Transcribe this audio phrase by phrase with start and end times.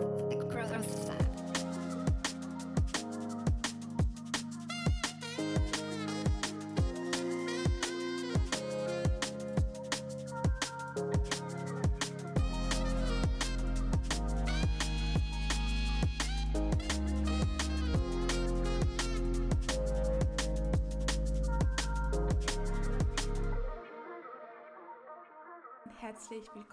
[0.00, 1.57] Across the side.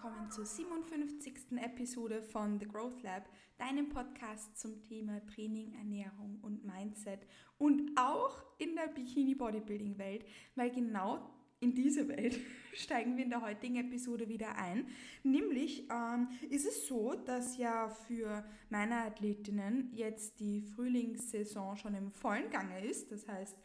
[0.05, 1.57] Willkommen zur 57.
[1.57, 3.27] Episode von The Growth Lab,
[3.57, 7.25] deinem Podcast zum Thema Training, Ernährung und Mindset
[7.57, 10.23] und auch in der Bikini Bodybuilding Welt,
[10.53, 11.27] weil genau
[11.59, 12.39] in diese Welt
[12.73, 14.87] steigen wir in der heutigen Episode wieder ein.
[15.23, 22.11] Nämlich ähm, ist es so, dass ja für meine Athletinnen jetzt die Frühlingssaison schon im
[22.11, 23.11] vollen Gange ist.
[23.11, 23.57] Das heißt,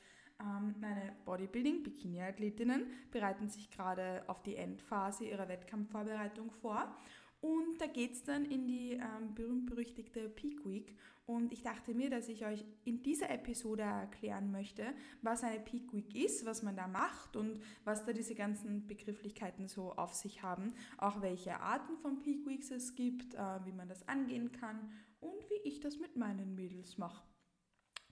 [0.42, 6.96] meine Bodybuilding-Bikini-Athletinnen bereiten sich gerade auf die Endphase ihrer Wettkampfvorbereitung vor.
[7.40, 10.94] Und da geht es dann in die ähm, berühmt-berüchtigte Peak Week.
[11.26, 14.92] Und ich dachte mir, dass ich euch in dieser Episode erklären möchte,
[15.22, 19.68] was eine Peak Week ist, was man da macht und was da diese ganzen Begrifflichkeiten
[19.68, 20.74] so auf sich haben.
[20.98, 25.48] Auch welche Arten von Peak Weeks es gibt, äh, wie man das angehen kann und
[25.48, 27.29] wie ich das mit meinen Mädels mache.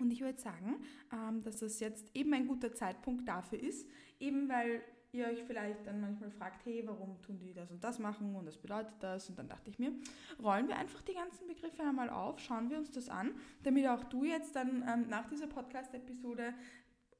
[0.00, 0.76] Und ich würde sagen,
[1.12, 3.88] ähm, dass das jetzt eben ein guter Zeitpunkt dafür ist,
[4.20, 4.82] eben weil
[5.12, 8.46] ihr euch vielleicht dann manchmal fragt, hey, warum tun die das und das machen und
[8.46, 9.28] was bedeutet das?
[9.28, 9.92] Und dann dachte ich mir,
[10.42, 13.32] rollen wir einfach die ganzen Begriffe einmal auf, schauen wir uns das an,
[13.62, 16.54] damit auch du jetzt dann ähm, nach dieser Podcast-Episode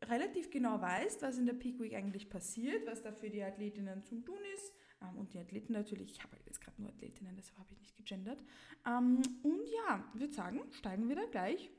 [0.05, 4.05] relativ genau weißt, was in der Peak Week eigentlich passiert, was da für die Athletinnen
[4.05, 4.73] zum Tun ist.
[5.03, 7.81] Ähm, und die Athleten natürlich, ich habe halt jetzt gerade nur Athletinnen, deshalb habe ich
[7.81, 8.43] nicht gegendert.
[8.85, 11.71] Und ja, würde sagen, steigen wir da gleich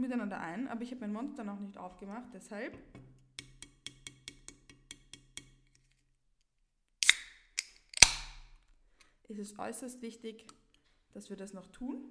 [0.00, 2.78] miteinander ein, aber ich habe mein Monster noch nicht aufgemacht, deshalb
[9.28, 10.46] ist es äußerst wichtig,
[11.12, 12.04] dass wir das noch tun,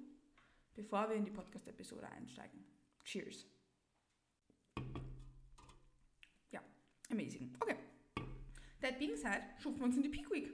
[0.74, 2.64] bevor wir in die Podcast-Episode einsteigen.
[3.04, 3.46] Cheers.
[6.50, 6.62] Ja,
[7.10, 7.54] amazing.
[7.60, 7.76] Okay.
[8.80, 10.50] That being said, schufen wir uns in die Peak Week.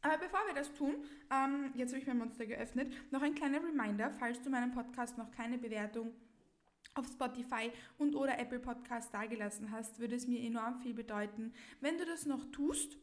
[0.00, 3.62] Aber bevor wir das tun, ähm, jetzt habe ich mein Monster geöffnet, noch ein kleiner
[3.62, 6.14] Reminder, falls du meinem Podcast noch keine Bewertung
[6.96, 11.52] auf Spotify und oder Apple Podcast dagelassen hast, würde es mir enorm viel bedeuten.
[11.80, 12.98] Wenn du das noch tust,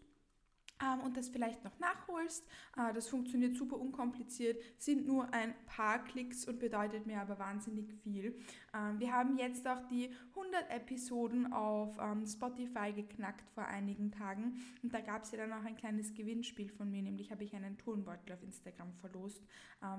[0.84, 2.46] ähm, und das vielleicht noch nachholst.
[2.78, 7.94] Äh, das funktioniert super unkompliziert, sind nur ein paar Klicks und bedeutet mir aber wahnsinnig
[8.04, 8.36] viel.
[8.74, 14.62] Ähm, wir haben jetzt auch die 100 Episoden auf ähm, Spotify geknackt vor einigen Tagen
[14.82, 17.56] und da gab es ja dann auch ein kleines Gewinnspiel von mir, nämlich habe ich
[17.56, 19.44] einen Turnbeutel auf Instagram verlost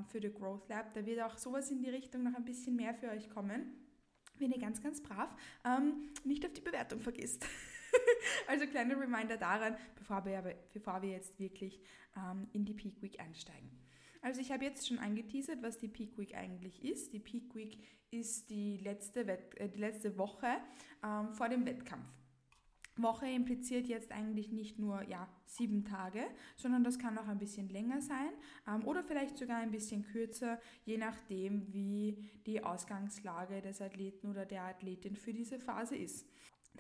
[0.09, 0.95] für The Growth Lab.
[0.95, 3.84] Da wird auch sowas in die Richtung noch ein bisschen mehr für euch kommen
[4.39, 5.35] wenn ihr ganz, ganz brav
[5.65, 7.47] ähm, nicht auf die Bewertung vergisst.
[8.49, 11.81] also kleiner Reminder daran, bevor wir, bevor wir jetzt wirklich
[12.17, 13.71] ähm, in die Peak Week einsteigen.
[14.23, 17.13] Also ich habe jetzt schon angeteasert, was die Peak Week eigentlich ist.
[17.13, 17.79] Die Peak Week
[18.11, 20.47] ist die letzte, Wett äh, die letzte Woche
[21.05, 22.07] ähm, vor dem Wettkampf.
[22.97, 26.21] Woche impliziert jetzt eigentlich nicht nur ja, sieben Tage,
[26.57, 28.31] sondern das kann auch ein bisschen länger sein
[28.69, 34.47] ähm, oder vielleicht sogar ein bisschen kürzer, je nachdem, wie die Ausgangslage des Athleten oder
[34.47, 36.29] der Athletin für diese Phase ist.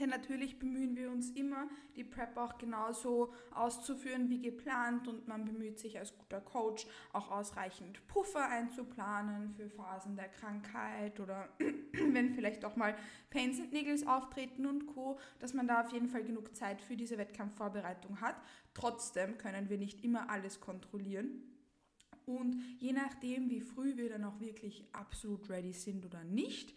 [0.00, 5.44] Denn natürlich bemühen wir uns immer, die Prep auch genauso auszuführen wie geplant und man
[5.44, 11.49] bemüht sich als guter Coach auch ausreichend Puffer einzuplanen für Phasen der Krankheit oder
[11.93, 12.97] wenn vielleicht auch mal
[13.31, 16.97] Pains and Niggles auftreten und Co., dass man da auf jeden Fall genug Zeit für
[16.97, 18.37] diese Wettkampfvorbereitung hat.
[18.75, 21.43] Trotzdem können wir nicht immer alles kontrollieren.
[22.26, 26.75] Und je nachdem, wie früh wir dann auch wirklich absolut ready sind oder nicht,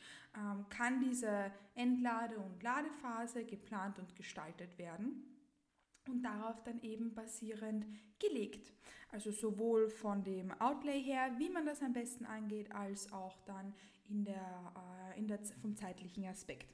[0.70, 5.24] kann diese Entlade- und Ladephase geplant und gestaltet werden
[6.08, 7.86] und darauf dann eben basierend
[8.20, 8.74] gelegt.
[9.10, 13.74] Also sowohl von dem Outlay her, wie man das am besten angeht, als auch dann
[14.10, 14.74] in der,
[15.16, 16.68] äh, in der, vom zeitlichen Aspekt.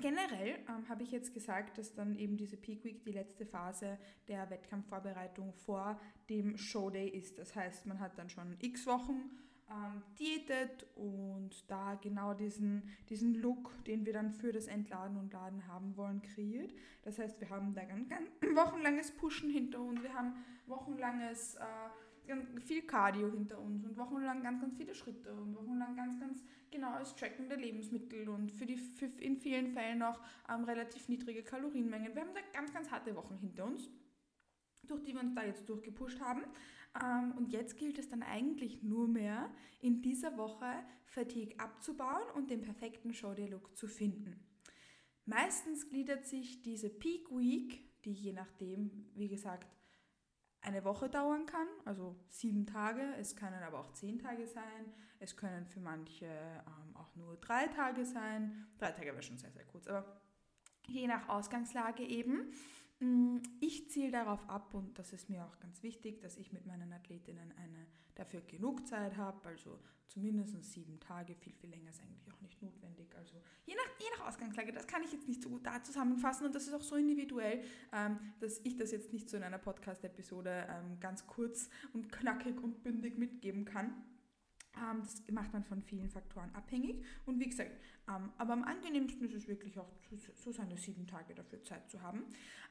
[0.00, 3.98] Generell ähm, habe ich jetzt gesagt, dass dann eben diese Peak Week die letzte Phase
[4.26, 7.38] der Wettkampfvorbereitung vor dem Showday ist.
[7.38, 9.30] Das heißt, man hat dann schon x Wochen
[9.70, 15.32] ähm, diätet und da genau diesen, diesen Look, den wir dann für das Entladen und
[15.32, 16.74] Laden haben wollen, kreiert.
[17.02, 20.34] Das heißt, wir haben da ganz, ganz wochenlanges Pushen hinter uns, wir haben
[20.66, 21.60] wochenlanges äh,
[22.60, 27.14] viel Cardio hinter uns und wochenlang ganz, ganz viele Schritte und wochenlang ganz, ganz genaues
[27.16, 32.14] Tracken der Lebensmittel und für die für in vielen Fällen auch ähm, relativ niedrige Kalorienmengen.
[32.14, 33.88] Wir haben da ganz, ganz harte Wochen hinter uns,
[34.90, 36.42] durch die wir uns da jetzt durchgepusht haben.
[37.02, 39.50] Ähm, und jetzt gilt es dann eigentlich nur mehr,
[39.80, 40.66] in dieser Woche
[41.06, 44.44] Fatigue abzubauen und den perfekten Show-Day-Look zu finden.
[45.24, 49.68] Meistens gliedert sich diese Peak Week, die je nachdem, wie gesagt,
[50.62, 53.02] eine Woche dauern kann, also sieben Tage.
[53.18, 54.92] Es können aber auch zehn Tage sein.
[55.18, 58.66] Es können für manche ähm, auch nur drei Tage sein.
[58.78, 60.20] Drei Tage wäre schon sehr, sehr kurz, aber
[60.86, 62.52] je nach Ausgangslage eben.
[63.00, 66.66] Mm, ich ziele darauf ab und das ist mir auch ganz wichtig, dass ich mit
[66.66, 72.02] meinen Athletinnen eine dafür genug Zeit habe, also zumindest sieben Tage, viel, viel länger ist
[72.02, 73.16] eigentlich auch nicht notwendig.
[73.16, 76.44] Also je nach, je nach Ausgangslage, das kann ich jetzt nicht so gut da zusammenfassen
[76.44, 77.62] und das ist auch so individuell,
[77.92, 82.60] ähm, dass ich das jetzt nicht so in einer Podcast-Episode ähm, ganz kurz und knackig
[82.62, 83.94] und bündig mitgeben kann.
[84.76, 87.04] Ähm, das macht man von vielen Faktoren abhängig.
[87.26, 87.72] Und wie gesagt,
[88.08, 89.88] ähm, aber am angenehmsten ist es wirklich auch,
[90.34, 92.24] so seine sieben Tage dafür Zeit zu haben.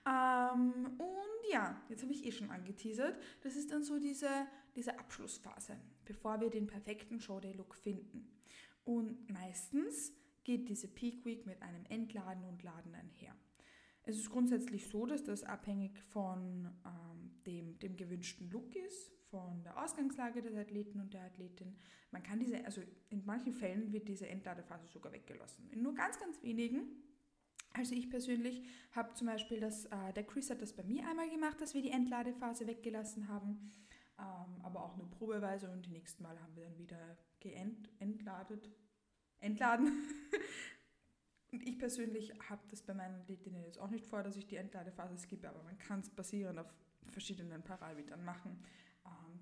[0.06, 3.18] Ähm, und ja, jetzt habe ich eh schon angeteasert.
[3.42, 4.30] Das ist dann so diese,
[4.76, 8.30] diese Abschlussphase, bevor wir den perfekten Showday-Look finden.
[8.86, 10.14] Und meistens
[10.44, 13.36] geht diese Peak Week mit einem Entladen und Laden einher.
[14.04, 19.64] Es ist grundsätzlich so, dass das abhängig von ähm, dem, dem gewünschten Look ist, von
[19.64, 21.76] der Ausgangslage des Athleten und der Athletin.
[22.12, 25.70] Man kann diese, also in manchen Fällen wird diese Entladephase sogar weggelassen.
[25.72, 27.04] In nur ganz, ganz wenigen.
[27.74, 31.30] Also ich persönlich habe zum Beispiel das, äh, der Chris hat das bei mir einmal
[31.30, 33.72] gemacht, dass wir die Entladephase weggelassen haben,
[34.18, 38.72] ähm, aber auch nur probeweise und die nächsten Mal haben wir dann wieder geentladet,
[39.40, 39.88] entladen.
[41.52, 44.56] und ich persönlich habe das bei meinen Athletinnen jetzt auch nicht vor, dass ich die
[44.56, 46.74] Entladephase skippe, aber man kann es basierend auf
[47.12, 48.64] verschiedenen Parametern machen.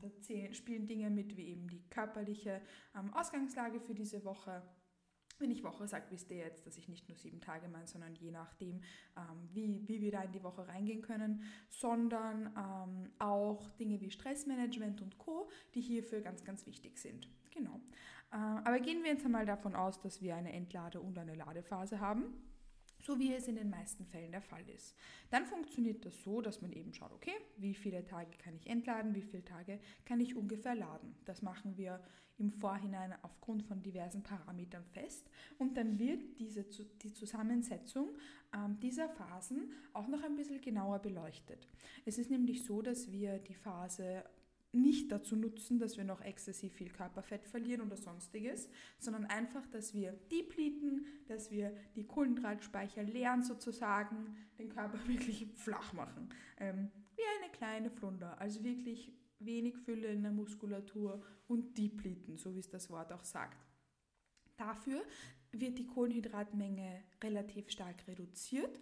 [0.01, 2.61] Da spielen Dinge mit, wie eben die körperliche
[2.95, 4.61] ähm, Ausgangslage für diese Woche.
[5.39, 8.15] Wenn ich Woche sage, wisst ihr jetzt, dass ich nicht nur sieben Tage meine, sondern
[8.15, 8.81] je nachdem,
[9.15, 14.09] ähm, wie, wie wir da in die Woche reingehen können, sondern ähm, auch Dinge wie
[14.09, 17.29] Stressmanagement und Co., die hierfür ganz, ganz wichtig sind.
[17.51, 17.79] Genau.
[18.31, 21.99] Äh, aber gehen wir jetzt einmal davon aus, dass wir eine Entlade- und eine Ladephase
[21.99, 22.33] haben
[23.07, 24.94] so wie es in den meisten Fällen der Fall ist.
[25.30, 29.15] Dann funktioniert das so, dass man eben schaut, okay, wie viele Tage kann ich entladen,
[29.15, 31.15] wie viele Tage kann ich ungefähr laden.
[31.24, 32.01] Das machen wir
[32.38, 36.65] im Vorhinein aufgrund von diversen Parametern fest und dann wird diese,
[37.01, 38.09] die Zusammensetzung
[38.54, 41.65] ähm, dieser Phasen auch noch ein bisschen genauer beleuchtet.
[42.06, 44.25] Es ist nämlich so, dass wir die Phase
[44.81, 48.69] nicht dazu nutzen, dass wir noch exzessiv viel Körperfett verlieren oder sonstiges,
[49.00, 55.94] sondern einfach, dass wir depleten, dass wir die Kohlenhydratspeicher leeren sozusagen, den Körper wirklich flach
[55.94, 56.29] machen.
[56.59, 62.56] Ähm, wie eine kleine Flunder, also wirklich wenig Fülle in der Muskulatur und depleten, so
[62.56, 63.65] wie es das Wort auch sagt.
[64.56, 65.03] Dafür
[65.51, 68.80] wird die Kohlenhydratmenge relativ stark reduziert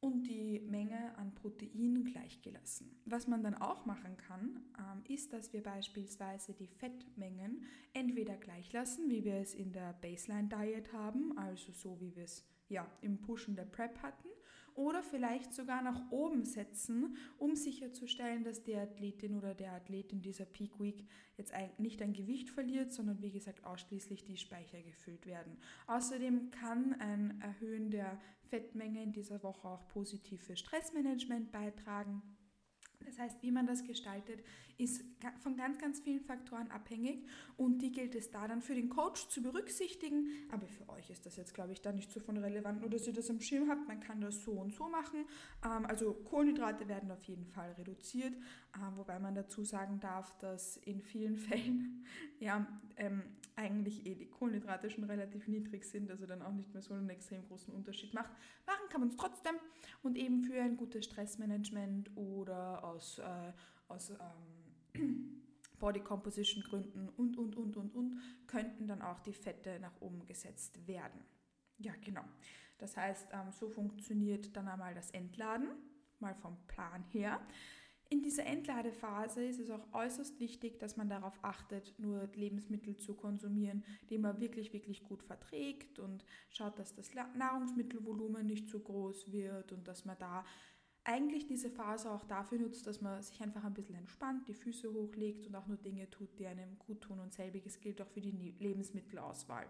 [0.00, 2.90] und die Menge an Protein gleichgelassen.
[3.04, 8.72] Was man dann auch machen kann, ähm, ist, dass wir beispielsweise die Fettmengen entweder gleich
[8.72, 12.90] lassen, wie wir es in der Baseline Diet haben, also so wie wir es ja,
[13.02, 14.28] im Pushen der Prep hatten,
[14.74, 20.22] oder vielleicht sogar nach oben setzen, um sicherzustellen, dass die Athletin oder der Athlet in
[20.22, 21.06] dieser Peak Week
[21.36, 25.56] jetzt nicht ein Gewicht verliert, sondern wie gesagt ausschließlich die Speicher gefüllt werden.
[25.86, 32.22] Außerdem kann ein Erhöhen der Fettmenge in dieser Woche auch positiv für Stressmanagement beitragen.
[33.06, 34.44] Das heißt, wie man das gestaltet,
[34.80, 35.04] ist
[35.42, 39.28] von ganz, ganz vielen Faktoren abhängig und die gilt es da dann für den Coach
[39.28, 40.30] zu berücksichtigen.
[40.50, 43.06] Aber für euch ist das jetzt, glaube ich, da nicht so von relevant, nur dass
[43.06, 43.86] ihr das im Schirm habt.
[43.86, 45.26] Man kann das so und so machen.
[45.64, 48.34] Ähm, also Kohlenhydrate werden auf jeden Fall reduziert,
[48.74, 52.06] ähm, wobei man dazu sagen darf, dass in vielen Fällen
[52.38, 53.22] ja ähm,
[53.56, 57.10] eigentlich eh die Kohlenhydrate schon relativ niedrig sind, also dann auch nicht mehr so einen
[57.10, 58.30] extrem großen Unterschied macht.
[58.66, 59.56] Machen kann man es trotzdem
[60.02, 63.52] und eben für ein gutes Stressmanagement oder aus, äh,
[63.88, 64.59] aus ähm,
[65.78, 70.26] Body Composition Gründen und, und, und, und, und, könnten dann auch die Fette nach oben
[70.26, 71.20] gesetzt werden.
[71.78, 72.24] Ja, genau.
[72.78, 75.68] Das heißt, ähm, so funktioniert dann einmal das Entladen,
[76.18, 77.40] mal vom Plan her.
[78.12, 83.14] In dieser Entladephase ist es auch äußerst wichtig, dass man darauf achtet, nur Lebensmittel zu
[83.14, 89.30] konsumieren, die man wirklich, wirklich gut verträgt und schaut, dass das Nahrungsmittelvolumen nicht zu groß
[89.30, 90.44] wird und dass man da
[91.04, 94.92] eigentlich diese Phase auch dafür nutzt, dass man sich einfach ein bisschen entspannt, die Füße
[94.92, 97.20] hochlegt und auch nur Dinge tut, die einem gut tun.
[97.20, 99.66] Und selbiges gilt auch für die ne-, Lebensmittelauswahl.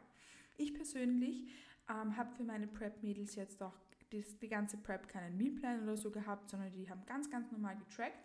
[0.57, 1.49] Ich persönlich
[1.89, 3.75] ähm, habe für meine Prep-Mädels jetzt auch
[4.13, 7.77] die, die ganze Prep keinen Mealplan oder so gehabt, sondern die haben ganz, ganz normal
[7.77, 8.19] getrackt.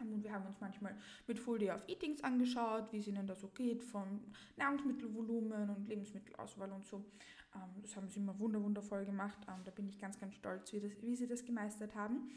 [0.00, 3.34] Und wir haben uns manchmal mit Full Day of Eatings angeschaut, wie es ihnen da
[3.34, 4.20] so geht, vom
[4.56, 7.04] Nahrungsmittelvolumen und Lebensmittelauswahl und so.
[7.54, 9.38] Ähm, das haben sie immer wundervoll gemacht.
[9.48, 12.30] Ähm, da bin ich ganz, ganz stolz, wie, das, wie sie das gemeistert haben.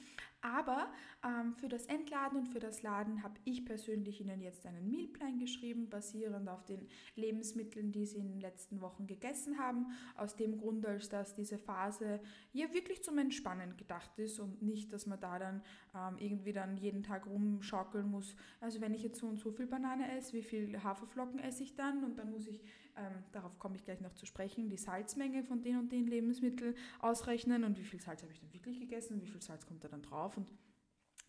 [0.43, 0.91] Aber
[1.23, 5.39] ähm, für das Entladen und für das Laden habe ich persönlich Ihnen jetzt einen Mealplan
[5.39, 6.85] geschrieben, basierend auf den
[7.15, 9.87] Lebensmitteln, die Sie in den letzten Wochen gegessen haben.
[10.17, 12.19] Aus dem Grund, als dass diese Phase
[12.51, 15.63] ja wirklich zum Entspannen gedacht ist und nicht, dass man da dann
[15.95, 18.35] ähm, irgendwie dann jeden Tag rumschaukeln muss.
[18.59, 21.75] Also wenn ich jetzt so und so viel Banane esse, wie viel Haferflocken esse ich
[21.75, 22.03] dann?
[22.03, 22.61] Und dann muss ich,
[22.97, 26.75] ähm, darauf komme ich gleich noch zu sprechen, die Salzmenge von den und den Lebensmitteln
[26.99, 29.87] ausrechnen und wie viel Salz habe ich dann wirklich gegessen, wie viel Salz kommt da
[29.87, 30.47] dann drauf auf und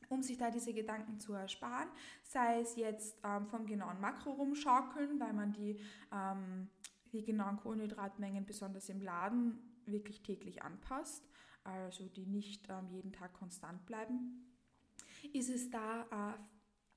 [0.09, 1.89] um sich da diese Gedanken zu ersparen,
[2.23, 5.81] sei es jetzt ähm, vom genauen Makro rumschaukeln, weil man die,
[6.13, 6.69] ähm,
[7.13, 11.27] die genauen Kohlenhydratmengen besonders im Laden wirklich täglich anpasst,
[11.65, 14.45] also die nicht ähm, jeden Tag konstant bleiben,
[15.33, 16.39] ist es da äh,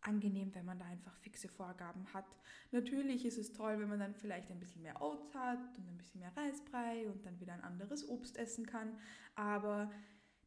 [0.02, 2.26] angenehm, wenn man da einfach fixe Vorgaben hat.
[2.72, 5.98] Natürlich ist es toll, wenn man dann vielleicht ein bisschen mehr Oats hat und ein
[5.98, 8.98] bisschen mehr Reisbrei und dann wieder ein anderes Obst essen kann,
[9.36, 9.90] aber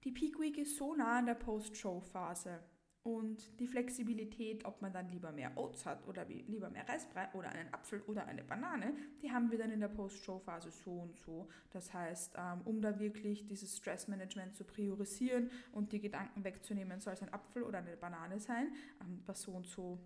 [0.04, 2.60] die Peak Week ist so nah an der Post-Show-Phase
[3.02, 7.48] und die Flexibilität, ob man dann lieber mehr Oats hat oder lieber mehr Reisbrei oder
[7.48, 11.48] einen Apfel oder eine Banane, die haben wir dann in der Post-Show-Phase so und so.
[11.70, 17.14] Das heißt, ähm, um da wirklich dieses Stressmanagement zu priorisieren und die Gedanken wegzunehmen, soll
[17.14, 19.98] es ein Apfel oder eine Banane sein, ähm, was so und so,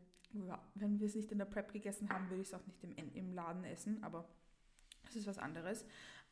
[0.75, 3.13] wenn wir es nicht in der Prep gegessen haben, würde ich es auch nicht im,
[3.15, 4.29] im Laden essen, aber
[5.05, 5.85] das ist was anderes.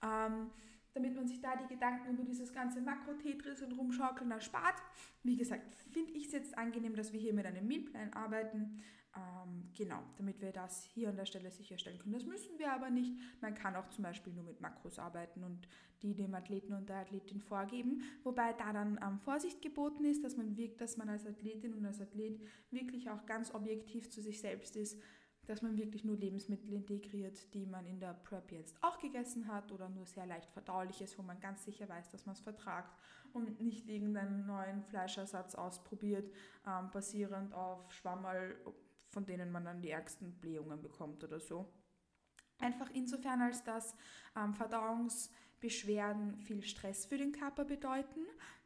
[0.02, 0.50] Ähm,
[0.94, 4.76] damit man sich da die Gedanken über dieses ganze Makro-Tetris und Rumschaukeln erspart.
[5.22, 8.82] Wie gesagt, finde ich es jetzt angenehm, dass wir hier mit einem Mealplan arbeiten.
[9.14, 12.14] Ähm, genau, damit wir das hier an der Stelle sicherstellen können.
[12.14, 13.12] Das müssen wir aber nicht.
[13.42, 15.68] Man kann auch zum Beispiel nur mit Makros arbeiten und
[16.02, 18.02] die dem Athleten und der Athletin vorgeben.
[18.24, 21.84] Wobei da dann ähm, Vorsicht geboten ist, dass man wirkt, dass man als Athletin und
[21.84, 24.98] als Athlet wirklich auch ganz objektiv zu sich selbst ist
[25.46, 29.72] dass man wirklich nur Lebensmittel integriert, die man in der Prep jetzt auch gegessen hat
[29.72, 32.96] oder nur sehr leicht verdauliches, wo man ganz sicher weiß, dass man es vertragt
[33.32, 36.30] und nicht irgendeinen neuen Fleischersatz ausprobiert,
[36.66, 38.56] ähm, basierend auf Schwammerl,
[39.08, 41.68] von denen man dann die ärgsten Blähungen bekommt oder so.
[42.58, 43.96] Einfach insofern, als dass
[44.36, 48.20] ähm, Verdauungsbeschwerden viel Stress für den Körper bedeuten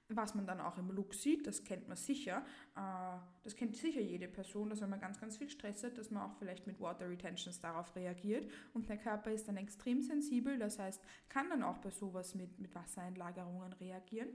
[0.08, 2.44] was man dann auch im Look sieht, das kennt man sicher.
[2.76, 6.10] Äh, das kennt sicher jede Person, dass wenn man ganz, ganz viel Stress hat, dass
[6.10, 8.50] man auch vielleicht mit Water Retentions darauf reagiert.
[8.72, 12.58] Und der Körper ist dann extrem sensibel, das heißt, kann dann auch bei sowas mit,
[12.58, 14.28] mit Wassereinlagerungen reagieren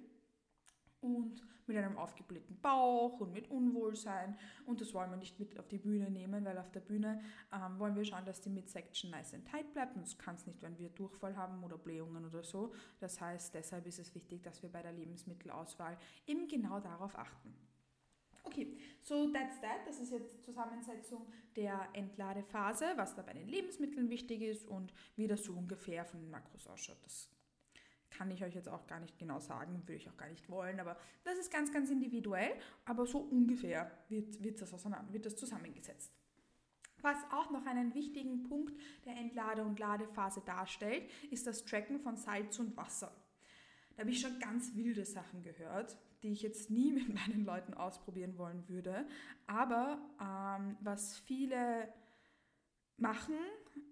[1.02, 4.38] und mit einem aufgeblähten Bauch und mit Unwohlsein.
[4.66, 7.80] Und das wollen wir nicht mit auf die Bühne nehmen, weil auf der Bühne ähm,
[7.80, 9.96] wollen wir schauen, dass die Midsection nice and tight bleibt.
[9.96, 12.74] Und das kann es nicht, wenn wir Durchfall haben oder Blähungen oder so.
[13.00, 17.54] Das heißt, deshalb ist es wichtig, dass wir bei der Lebensmittelauswahl eben genau darauf achten.
[18.44, 19.86] Okay, so that's that.
[19.86, 24.94] Das ist jetzt die Zusammensetzung der Entladephase, was da bei den Lebensmitteln wichtig ist und
[25.16, 26.98] wie das so ungefähr von den Makros ausschaut.
[27.04, 27.30] Das
[28.22, 30.80] kann ich euch jetzt auch gar nicht genau sagen, würde ich auch gar nicht wollen,
[30.80, 32.54] aber das ist ganz, ganz individuell,
[32.86, 36.14] aber so ungefähr wird, wird, das, auseinander, wird das zusammengesetzt.
[37.02, 42.16] Was auch noch einen wichtigen Punkt der Entlade- und Ladephase darstellt, ist das Tracken von
[42.16, 43.12] Salz und Wasser.
[43.96, 47.74] Da habe ich schon ganz wilde Sachen gehört, die ich jetzt nie mit meinen Leuten
[47.74, 49.08] ausprobieren wollen würde.
[49.48, 51.92] Aber ähm, was viele
[52.98, 53.40] machen,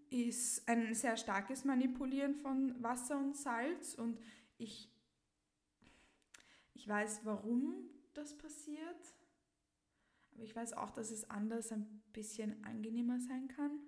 [0.10, 4.20] ist ein sehr starkes Manipulieren von Wasser und Salz und
[4.58, 4.92] ich,
[6.74, 9.16] ich weiß, warum das passiert,
[10.34, 13.80] aber ich weiß auch, dass es anders ein bisschen angenehmer sein kann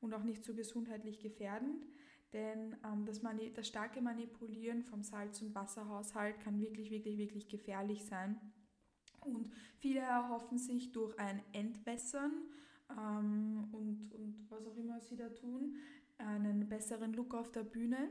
[0.00, 1.86] und auch nicht so gesundheitlich gefährdend,
[2.32, 7.48] denn ähm, das, Mani das starke Manipulieren vom Salz- und Wasserhaushalt kann wirklich, wirklich, wirklich
[7.48, 8.38] gefährlich sein.
[9.20, 12.32] Und viele erhoffen sich durch ein Entwässern
[12.90, 15.76] ähm, und, und was auch immer sie da tun,
[16.18, 18.10] einen besseren Look auf der Bühne,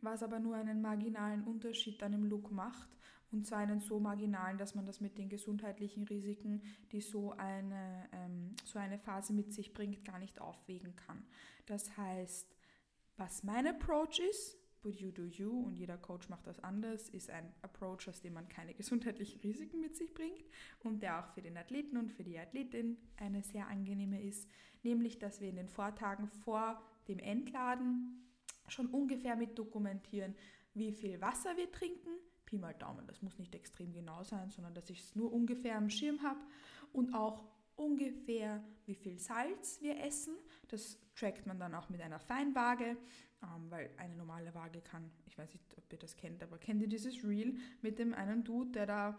[0.00, 2.88] was aber nur einen marginalen Unterschied dann im Look macht.
[3.30, 6.62] Und zwar einen so marginalen, dass man das mit den gesundheitlichen Risiken,
[6.92, 11.24] die so eine, ähm, so eine Phase mit sich bringt, gar nicht aufwägen kann.
[11.64, 12.54] Das heißt,
[13.16, 17.30] was mein Approach ist, but you do you und jeder Coach macht das anders, ist
[17.30, 20.44] ein Approach, aus dem man keine gesundheitlichen Risiken mit sich bringt
[20.80, 24.48] und der auch für den Athleten und für die Athletin eine sehr angenehme ist,
[24.82, 28.28] nämlich dass wir in den Vortagen vor dem Entladen
[28.68, 30.34] schon ungefähr mit dokumentieren,
[30.74, 32.10] wie viel Wasser wir trinken,
[32.46, 35.76] Pi mal Daumen, das muss nicht extrem genau sein, sondern dass ich es nur ungefähr
[35.76, 36.40] am Schirm habe.
[36.92, 37.44] Und auch
[37.76, 40.34] ungefähr, wie viel Salz wir essen.
[40.68, 42.96] Das trackt man dann auch mit einer Feinwaage
[43.42, 46.80] ähm, weil eine normale Waage kann, ich weiß nicht, ob ihr das kennt, aber kennt
[46.80, 49.18] ihr dieses Reel mit dem einen Dude, der da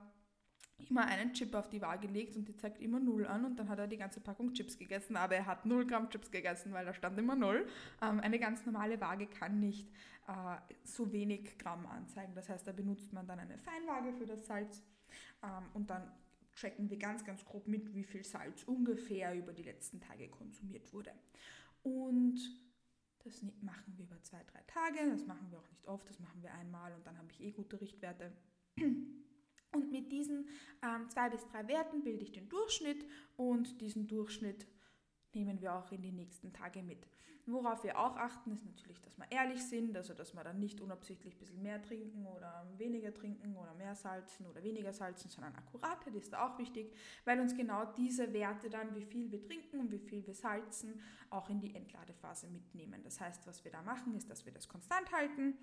[0.89, 3.69] immer einen Chip auf die Waage legt und die zeigt immer Null an und dann
[3.69, 6.86] hat er die ganze Packung Chips gegessen, aber er hat 0 Gramm Chips gegessen, weil
[6.86, 7.67] da stand immer Null.
[8.01, 9.89] Ähm, eine ganz normale Waage kann nicht
[10.27, 12.33] äh, so wenig Gramm anzeigen.
[12.33, 14.81] Das heißt, da benutzt man dann eine Feinwaage für das Salz
[15.43, 16.10] Ähm, und dann
[16.55, 20.91] checken wir ganz, ganz grob mit, wie viel Salz ungefähr über die letzten Tage konsumiert
[20.93, 21.12] wurde.
[21.81, 22.39] Und
[23.24, 25.10] das machen wir über zwei, drei Tage.
[25.10, 26.10] Das machen wir auch nicht oft.
[26.10, 28.31] Das machen wir einmal und dann habe ich eh gute Richtwerte.
[28.75, 30.48] Und mit diesen
[30.83, 33.05] ähm, zwei bis drei Werten bilde ich den Durchschnitt
[33.38, 34.67] und diesen Durchschnitt
[35.36, 37.08] nehmen wir auch in die nächsten Tage mit.
[37.46, 40.80] Worauf wir auch achten, ist natürlich, dass wir ehrlich sind, also dass wir dann nicht
[40.80, 45.54] unabsichtlich ein bisschen mehr trinken oder weniger trinken oder mehr salzen oder weniger salzen, sondern
[45.56, 49.92] Akkuratheit ist auch wichtig, weil uns genau diese Werte dann, wie viel wir trinken und
[49.92, 53.04] wie viel wir salzen, auch in die Entladephase mitnehmen.
[53.04, 55.58] Das heißt, was wir da machen, ist, dass wir das konstant halten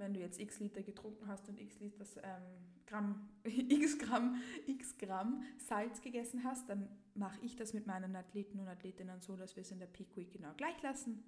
[0.00, 2.42] wenn du jetzt x Liter getrunken hast und x Liter ähm,
[2.86, 8.58] Gramm, x Gramm, x Gramm Salz gegessen hast, dann mache ich das mit meinen Athleten
[8.58, 11.22] und Athletinnen so, dass wir es in der Peak Week genau gleich lassen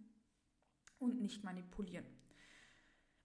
[0.99, 2.07] und nicht manipulieren.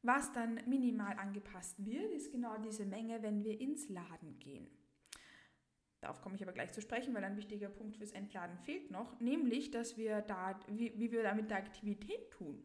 [0.03, 4.67] Was dann minimal angepasst wird, ist genau diese Menge, wenn wir ins Laden gehen.
[5.99, 9.19] Darauf komme ich aber gleich zu sprechen, weil ein wichtiger Punkt fürs Entladen fehlt noch,
[9.19, 12.63] nämlich, dass wir da, wie, wie wir da mit der Aktivität tun.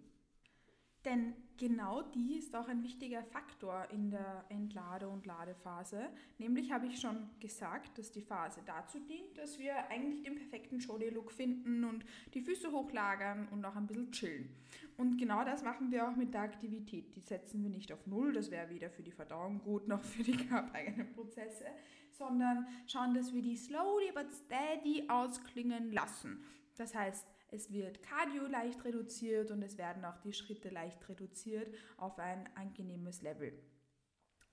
[1.05, 6.09] Denn genau die ist auch ein wichtiger Faktor in der Entlade- und Ladephase.
[6.39, 10.81] Nämlich habe ich schon gesagt, dass die Phase dazu dient, dass wir eigentlich den perfekten
[10.81, 12.05] Show-Day-Look finden und
[12.35, 14.49] die Füße hochlagern und auch ein bisschen chillen.
[14.97, 17.17] Und genau das machen wir auch mit der Aktivität.
[17.17, 20.23] Die setzen wir nicht auf Null, das wäre weder für die Verdauung gut noch für
[20.23, 21.67] die körpereigenen Prozesse,
[22.13, 26.45] sondern schauen, dass wir die slowly but steady ausklingen lassen.
[26.77, 31.73] Das heißt, es wird Cardio leicht reduziert und es werden auch die Schritte leicht reduziert
[31.99, 33.53] auf ein angenehmes Level.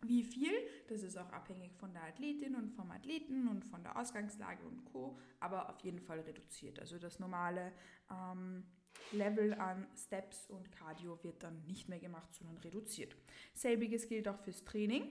[0.02, 0.52] Wie viel,
[0.88, 4.86] das ist auch abhängig von der Athletin und vom Athleten und von der Ausgangslage und
[4.86, 6.80] Co., aber auf jeden Fall reduziert.
[6.80, 7.72] Also das normale
[8.10, 8.66] ähm,
[9.12, 13.16] Level an Steps und Cardio wird dann nicht mehr gemacht, sondern reduziert.
[13.54, 15.10] Selbiges gilt auch fürs Training.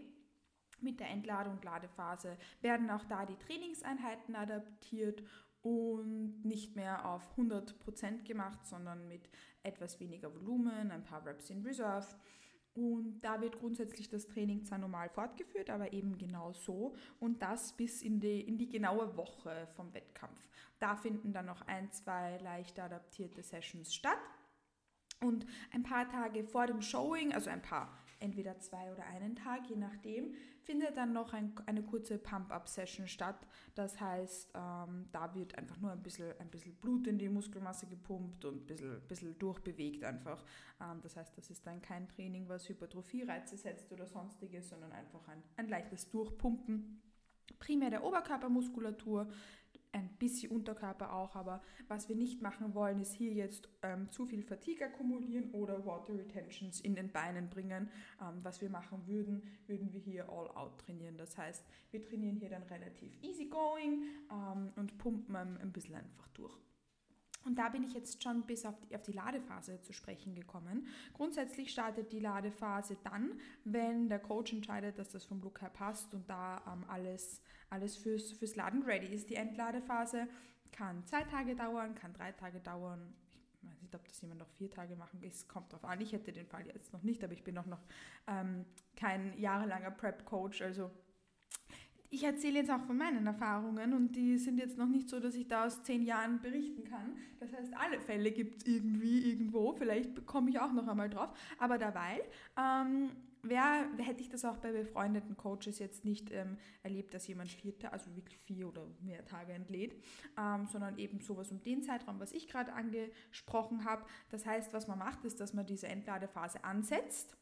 [0.81, 5.23] Mit der Entladung und Ladephase werden auch da die Trainingseinheiten adaptiert
[5.63, 9.29] und nicht mehr auf 100% gemacht, sondern mit
[9.63, 12.07] etwas weniger Volumen, ein paar Reps in Reserve.
[12.75, 17.77] Und da wird grundsätzlich das Training zwar normal fortgeführt, aber eben genau so und das
[17.77, 20.49] bis in die, in die genaue Woche vom Wettkampf.
[20.79, 24.19] Da finden dann noch ein, zwei leicht adaptierte Sessions statt.
[25.21, 29.69] Und ein paar Tage vor dem Showing, also ein paar, entweder zwei oder einen Tag,
[29.69, 33.47] je nachdem, findet dann noch ein, eine kurze Pump-Up-Session statt.
[33.75, 37.87] Das heißt, ähm, da wird einfach nur ein bisschen, ein bisschen Blut in die Muskelmasse
[37.87, 40.45] gepumpt und ein bisschen, bisschen durchbewegt einfach.
[40.81, 45.27] Ähm, das heißt, das ist dann kein Training, was Hypertrophie-Reize setzt oder sonstiges, sondern einfach
[45.29, 47.03] ein, ein leichtes Durchpumpen
[47.59, 49.29] primär der Oberkörpermuskulatur,
[49.99, 54.27] ein bisschen Unterkörper auch, aber was wir nicht machen wollen, ist hier jetzt ähm, zu
[54.27, 57.91] viel Fatigue akkumulieren oder Water Retentions in den Beinen bringen.
[58.21, 61.17] Ähm, was wir machen würden, würden wir hier all out trainieren.
[61.17, 66.29] Das heißt, wir trainieren hier dann relativ easy going ähm, und pumpen ein bisschen einfach
[66.29, 66.68] durch.
[67.49, 70.87] Und da bin ich jetzt schon bis auf die, auf die, Ladephase zu sprechen gekommen.
[71.15, 76.13] Grundsätzlich startet die Ladephase dann, wenn der Coach entscheidet, dass das vom Look her passt
[76.13, 79.31] und da ähm, alles, alles fürs, fürs Laden ready ist.
[79.31, 80.29] Die Endladephase
[80.73, 83.15] kann zwei Tage dauern, kann drei Tage dauern.
[83.63, 85.23] Ich weiß nicht, ob das jemand noch vier Tage machen.
[85.23, 86.03] Es kommt drauf an.
[86.03, 87.81] Ich hätte den Fall jetzt noch nicht, aber ich bin auch noch
[88.27, 90.61] ähm, kein jahrelanger Prep-Coach.
[90.61, 90.91] Also
[92.11, 95.35] ich erzähle jetzt auch von meinen Erfahrungen und die sind jetzt noch nicht so, dass
[95.35, 97.17] ich da aus zehn Jahren berichten kann.
[97.41, 99.73] Das heißt, alle Fälle gibt es irgendwie irgendwo.
[99.73, 101.31] Vielleicht komme ich auch noch einmal drauf.
[101.59, 102.23] Aber dabei
[102.57, 103.11] ähm,
[103.43, 107.75] wer, hätte ich das auch bei befreundeten Coaches jetzt nicht ähm, erlebt, dass jemand vier,
[107.93, 109.95] also wirklich vier oder mehr Tage entlädt,
[110.39, 114.05] ähm, sondern eben sowas um den Zeitraum, was ich gerade angesprochen habe.
[114.31, 117.37] Das heißt, was man macht, ist, dass man diese Entladephase ansetzt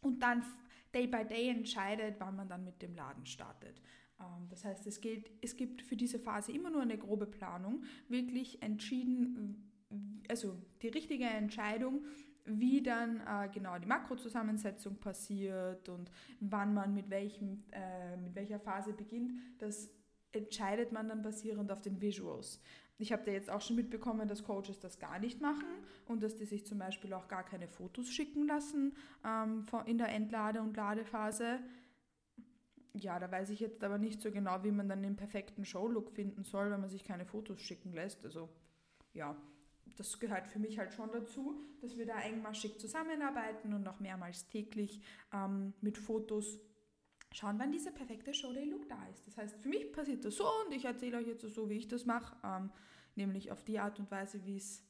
[0.00, 0.42] und dann
[0.94, 3.80] Day by Day entscheidet, wann man dann mit dem Laden startet.
[4.20, 7.84] Ähm, das heißt, es, gilt, es gibt für diese Phase immer nur eine grobe Planung,
[8.08, 9.70] wirklich entschieden,
[10.28, 12.04] also die richtige Entscheidung,
[12.46, 18.60] wie dann äh, genau die Makrozusammensetzung passiert und wann man mit, welchem, äh, mit welcher
[18.60, 19.90] Phase beginnt, das
[20.32, 22.60] entscheidet man dann basierend auf den Visuals.
[22.98, 25.66] Ich habe da jetzt auch schon mitbekommen, dass Coaches das gar nicht machen
[26.06, 30.08] und dass die sich zum Beispiel auch gar keine Fotos schicken lassen ähm, in der
[30.08, 31.58] Entlade- und Ladephase.
[32.92, 36.12] Ja, da weiß ich jetzt aber nicht so genau, wie man dann den perfekten Showlook
[36.12, 38.24] finden soll, wenn man sich keine Fotos schicken lässt.
[38.24, 38.48] Also
[39.12, 39.36] ja,
[39.96, 44.48] das gehört für mich halt schon dazu, dass wir da engmaschig zusammenarbeiten und auch mehrmals
[44.48, 45.02] täglich
[45.32, 46.60] ähm, mit Fotos
[47.34, 49.26] schauen, wann dieser perfekte Showday-Look da ist.
[49.26, 51.88] Das heißt, für mich passiert das so und ich erzähle euch jetzt so, wie ich
[51.88, 52.70] das mache, ähm,
[53.16, 54.82] nämlich auf die Art und Weise, wie es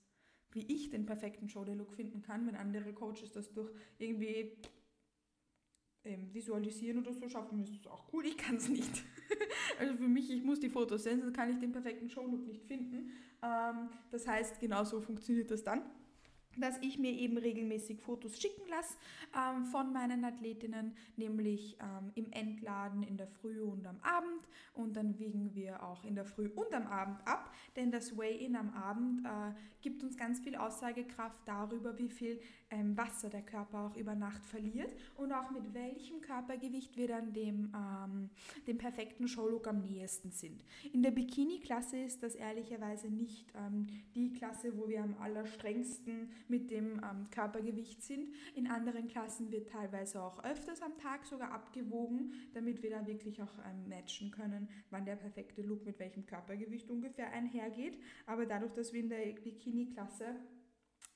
[0.52, 4.56] wie ich den perfekten Showday-Look finden kann, wenn andere Coaches das durch irgendwie
[6.04, 8.24] ähm, visualisieren oder so schaffen, ist das auch cool.
[8.24, 9.02] Ich kann es nicht.
[9.80, 12.62] also für mich, ich muss die Fotos sehen, sonst kann ich den perfekten Showlook nicht
[12.62, 13.10] finden.
[13.42, 15.82] Ähm, das heißt, genau so funktioniert das dann
[16.58, 18.96] dass ich mir eben regelmäßig Fotos schicken lasse
[19.34, 24.48] ähm, von meinen Athletinnen, nämlich ähm, im Entladen in der Früh und am Abend.
[24.74, 28.56] Und dann wiegen wir auch in der Früh und am Abend ab, denn das Weigh-In
[28.56, 32.40] am Abend äh, gibt uns ganz viel Aussagekraft darüber, wie viel
[32.70, 37.32] ähm, Wasser der Körper auch über Nacht verliert und auch mit welchem Körpergewicht wir dann
[37.32, 38.30] dem, ähm,
[38.66, 40.64] dem perfekten Showlook am nächsten sind.
[40.92, 46.70] In der Bikini-Klasse ist das ehrlicherweise nicht ähm, die Klasse, wo wir am allerstrengsten mit
[46.70, 48.28] dem ähm, Körpergewicht sind.
[48.54, 53.42] In anderen Klassen wird teilweise auch öfters am Tag sogar abgewogen, damit wir da wirklich
[53.42, 57.98] auch ähm, matchen können, wann der perfekte Look mit welchem Körpergewicht ungefähr einhergeht.
[58.26, 60.36] Aber dadurch, dass wir in der Bikini-Klasse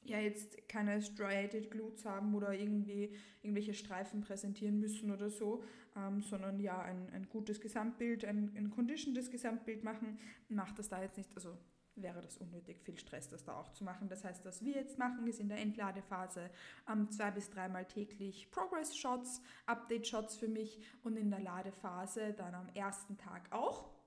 [0.05, 5.63] ja jetzt keine striated glutes haben oder irgendwie irgendwelche Streifen präsentieren müssen oder so,
[5.97, 11.03] ähm, sondern ja ein, ein gutes Gesamtbild, ein, ein conditionedes Gesamtbild machen, macht das da
[11.03, 11.57] jetzt nicht, also
[12.03, 14.09] wäre das unnötig viel Stress, das da auch zu machen.
[14.09, 16.51] Das heißt, was wir jetzt machen, ist in der Entladephase
[16.91, 22.69] ähm, zwei bis dreimal täglich Progress-Shots, Update-Shots für mich und in der Ladephase dann am
[22.75, 23.98] ersten Tag auch.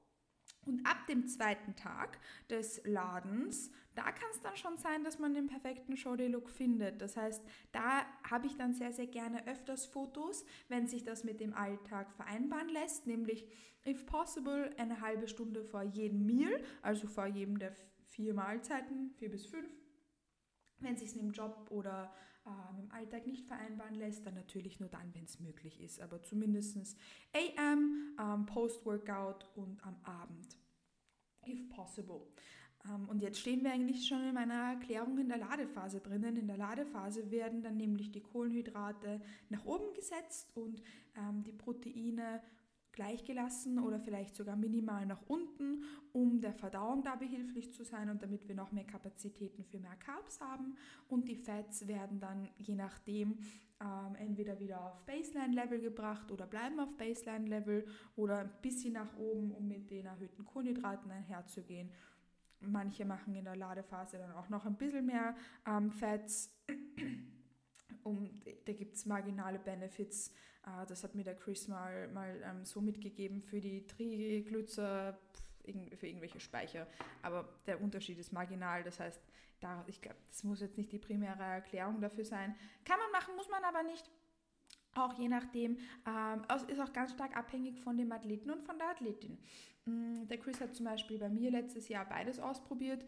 [0.66, 2.20] Und ab dem zweiten Tag
[2.50, 7.02] des Ladens, da kann es dann schon sein, dass man den perfekten Show-Day-Look findet.
[7.02, 11.40] Das heißt, da habe ich dann sehr, sehr gerne öfters Fotos, wenn sich das mit
[11.40, 13.48] dem Alltag vereinbaren lässt, nämlich,
[13.86, 19.32] if possible, eine halbe Stunde vor jedem Meal, also vor jedem der vier Mahlzeiten, vier
[19.32, 19.72] bis fünf.
[20.80, 22.14] Wenn sich es dem Job oder
[22.46, 26.02] äh, mit dem Alltag nicht vereinbaren lässt, dann natürlich nur dann, wenn es möglich ist.
[26.02, 26.98] Aber zumindest
[27.34, 30.58] AM, ähm, Post-Workout und am Abend,
[31.46, 32.22] if possible.
[32.90, 36.38] Ähm, und jetzt stehen wir eigentlich schon in meiner Erklärung in der Ladephase drinnen.
[36.38, 40.82] In der Ladephase werden dann nämlich die Kohlenhydrate nach oben gesetzt und
[41.16, 42.42] ähm, die Proteine
[42.92, 48.22] gleichgelassen oder vielleicht sogar minimal nach unten, um der Verdauung da behilflich zu sein und
[48.22, 50.76] damit wir noch mehr Kapazitäten für mehr Carbs haben.
[51.08, 53.38] Und die Fats werden dann je nachdem
[53.80, 59.52] ähm, entweder wieder auf Baseline-Level gebracht oder bleiben auf Baseline-Level oder ein bisschen nach oben,
[59.52, 61.90] um mit den erhöhten Kohlenhydraten einherzugehen.
[62.60, 66.52] Manche machen in der Ladephase dann auch noch ein bisschen mehr ähm, Fats.
[68.04, 70.34] Um, da gibt es marginale Benefits
[70.66, 75.18] äh, das hat mir der Chris mal, mal ähm, so mitgegeben für die Triglycer,
[75.96, 76.88] für irgendwelche Speicher.
[77.22, 78.84] Aber der Unterschied ist marginal.
[78.84, 79.22] Das heißt,
[79.60, 82.56] da, ich glaube, das muss jetzt nicht die primäre Erklärung dafür sein.
[82.84, 84.10] Kann man machen, muss man aber nicht.
[84.96, 88.90] Auch je nachdem, ähm, ist auch ganz stark abhängig von dem Athleten und von der
[88.90, 89.38] Athletin.
[89.86, 93.06] Mm, der Chris hat zum Beispiel bei mir letztes Jahr beides ausprobiert,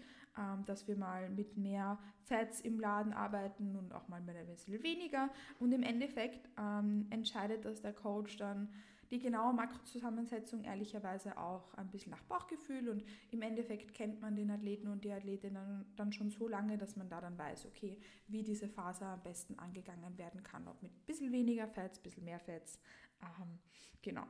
[0.66, 4.82] dass wir mal mit mehr Fats im Laden arbeiten und auch mal mit ein bisschen
[4.84, 5.30] weniger.
[5.60, 8.70] Und im Endeffekt ähm, entscheidet das der Coach dann
[9.12, 14.50] die genaue Makrozusammensetzung ehrlicherweise auch ein bisschen nach Bauchgefühl und im Endeffekt kennt man den
[14.50, 18.00] Athleten und die Athletin dann, dann schon so lange, dass man da dann weiß, okay,
[18.28, 22.04] wie diese Phase am besten angegangen werden kann, ob mit ein bisschen weniger Fats, ein
[22.04, 22.80] bisschen mehr Fats.
[23.22, 23.60] Ähm,
[24.02, 24.26] genau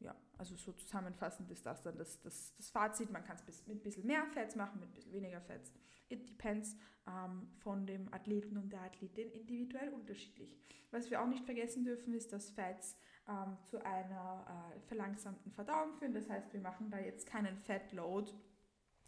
[0.00, 3.10] ja, also so zusammenfassend ist das dann das, das, das Fazit.
[3.10, 5.72] Man kann es mit ein bisschen mehr Fats machen, mit ein bisschen weniger Fats.
[6.08, 10.58] It depends ähm, von dem Athleten und der Athletin individuell unterschiedlich.
[10.90, 12.96] Was wir auch nicht vergessen dürfen, ist, dass Fats
[13.28, 16.14] ähm, zu einer äh, verlangsamten Verdauung führen.
[16.14, 18.32] Das heißt, wir machen da jetzt keinen Fat Load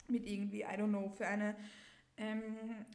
[0.08, 1.56] mit irgendwie, I don't know, für eine,
[2.16, 2.42] ähm,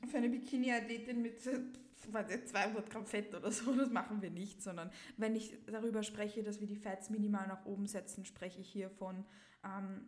[0.09, 1.41] für eine Bikini-Athletin mit
[1.97, 6.59] 200 Gramm Fett oder so, das machen wir nicht, sondern wenn ich darüber spreche, dass
[6.59, 9.25] wir die Fats minimal nach oben setzen, spreche ich hier von
[9.63, 10.05] ähm,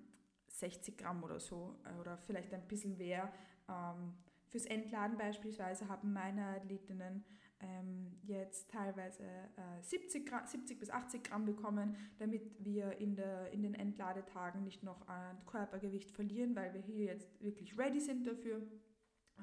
[0.47, 3.31] 60 Gramm oder so äh, oder vielleicht ein bisschen mehr.
[3.67, 4.13] Ähm,
[4.47, 7.23] fürs Entladen beispielsweise haben meine Athletinnen
[7.61, 13.51] ähm, jetzt teilweise äh, 70, Gramm, 70 bis 80 Gramm bekommen, damit wir in, der,
[13.51, 18.25] in den Entladetagen nicht noch an Körpergewicht verlieren, weil wir hier jetzt wirklich ready sind
[18.25, 18.61] dafür.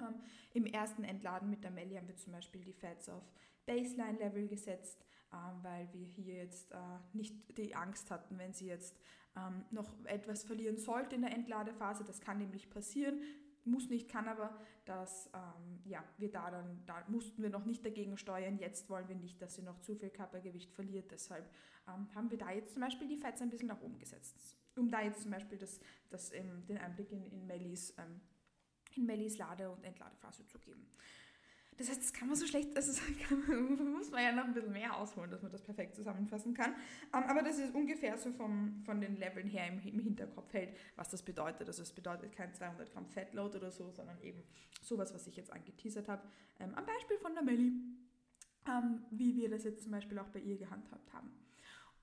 [0.00, 0.20] Ähm,
[0.54, 3.22] Im ersten Entladen mit der Melli haben wir zum Beispiel die Fats auf
[3.66, 6.76] Baseline-Level gesetzt, ähm, weil wir hier jetzt äh,
[7.12, 8.96] nicht die Angst hatten, wenn sie jetzt
[9.36, 12.04] ähm, noch etwas verlieren sollte in der Entladephase.
[12.04, 13.20] Das kann nämlich passieren,
[13.64, 17.84] muss nicht, kann aber, dass ähm, ja, wir da dann, da mussten wir noch nicht
[17.84, 18.58] dagegen steuern.
[18.58, 21.10] Jetzt wollen wir nicht, dass sie noch zu viel Körpergewicht verliert.
[21.10, 21.50] Deshalb
[21.88, 24.56] ähm, haben wir da jetzt zum Beispiel die Fats ein bisschen nach oben gesetzt.
[24.76, 25.80] Um da jetzt zum Beispiel das,
[26.10, 28.20] das, ähm, den Einblick in, in Mellis ähm,
[28.96, 30.86] in Mellis Lade- und Entladephase zu geben.
[31.78, 33.00] Das heißt, das kann man so schlecht, also
[33.48, 36.74] man, muss man ja noch ein bisschen mehr ausholen, dass man das perfekt zusammenfassen kann.
[37.14, 40.74] Ähm, aber das ist ungefähr so vom, von den Leveln her im, im Hinterkopf hält,
[40.96, 41.68] was das bedeutet.
[41.68, 44.42] Also es bedeutet kein 200 Gramm Fatload oder so, sondern eben
[44.80, 46.26] sowas, was ich jetzt angeteasert habe.
[46.60, 47.72] Ähm, am Beispiel von der Melli.
[48.66, 51.30] ähm, wie wir das jetzt zum Beispiel auch bei ihr gehandhabt haben.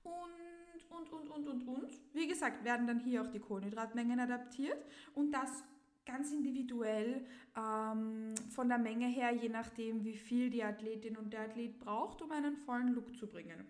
[0.04, 2.00] Und, und, und, und, und, und.
[2.12, 5.64] Wie gesagt, werden dann hier auch die Kohlenhydratmengen adaptiert und das
[6.06, 11.42] ganz individuell ähm, von der Menge her, je nachdem, wie viel die Athletin und der
[11.42, 13.66] Athlet braucht, um einen vollen Look zu bringen.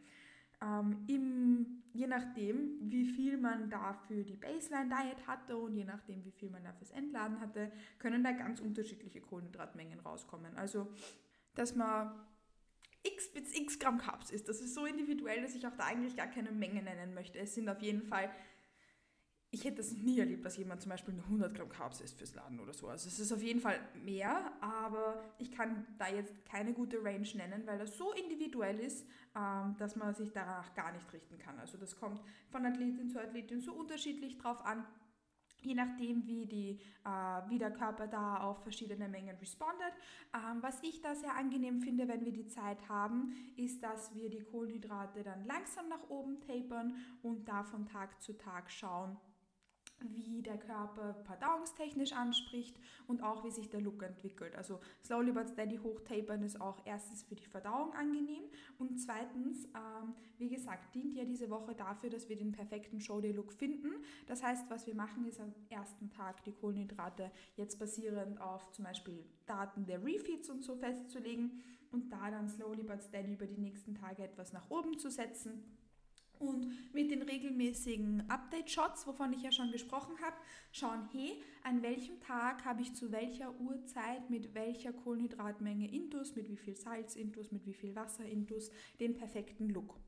[0.63, 6.31] Ähm, im, je nachdem, wie viel man dafür die Baseline-Diet hatte und je nachdem, wie
[6.31, 10.57] viel man dafür das Entladen hatte, können da ganz unterschiedliche Kohlenhydratmengen rauskommen.
[10.57, 10.89] Also,
[11.55, 12.13] dass man
[13.03, 16.17] x bis x Gramm Carbs ist, das ist so individuell, dass ich auch da eigentlich
[16.17, 17.39] gar keine Menge nennen möchte.
[17.39, 18.31] Es sind auf jeden Fall
[19.55, 22.35] ich hätte es nie erlebt, dass jemand zum Beispiel nur 100 Gramm Carbs isst fürs
[22.35, 22.89] Laden oder so.
[22.89, 27.29] Also es ist auf jeden Fall mehr, aber ich kann da jetzt keine gute Range
[27.35, 31.59] nennen, weil das so individuell ist, ähm, dass man sich danach gar nicht richten kann.
[31.61, 34.85] Also das kommt von Athletin zu Athletin so unterschiedlich drauf an,
[35.63, 39.93] je nachdem, wie, die, äh, wie der Körper da auf verschiedene Mengen respondet.
[40.35, 44.29] Ähm, was ich da sehr angenehm finde, wenn wir die Zeit haben, ist, dass wir
[44.31, 49.17] die Kohlenhydrate dann langsam nach oben tapern und da von Tag zu Tag schauen,
[50.01, 54.55] wie der Körper verdauungstechnisch anspricht und auch wie sich der Look entwickelt.
[54.57, 58.45] Also Slowly but Steady hochtapern ist auch erstens für die Verdauung angenehm
[58.79, 63.53] und zweitens, ähm, wie gesagt, dient ja diese Woche dafür, dass wir den perfekten Showday-Look
[63.53, 63.93] finden.
[64.27, 68.85] Das heißt, was wir machen, ist am ersten Tag die Kohlenhydrate jetzt basierend auf zum
[68.85, 73.59] Beispiel Daten der Refeeds und so festzulegen und da dann Slowly but Steady über die
[73.59, 75.63] nächsten Tage etwas nach oben zu setzen
[76.39, 80.37] und mit den regelmäßigen Update-Shots, wovon ich ja schon gesprochen habe,
[80.73, 86.49] schauen, hey, an welchem Tag habe ich zu welcher Uhrzeit mit welcher Kohlenhydratmenge Intus, mit
[86.49, 88.71] wie viel Salz Intus, mit wie viel Wasser Intus
[89.01, 89.99] den perfekten Look.